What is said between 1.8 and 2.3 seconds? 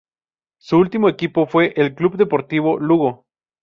Club